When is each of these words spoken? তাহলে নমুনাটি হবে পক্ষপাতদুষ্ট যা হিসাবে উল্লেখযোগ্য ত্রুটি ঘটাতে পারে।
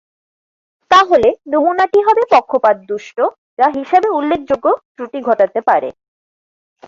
তাহলে 0.91 1.29
নমুনাটি 1.47 1.99
হবে 2.07 2.21
পক্ষপাতদুষ্ট 2.33 3.17
যা 3.59 3.67
হিসাবে 3.77 4.07
উল্লেখযোগ্য 4.17 4.65
ত্রুটি 4.95 5.19
ঘটাতে 5.27 5.59
পারে। 5.69 5.89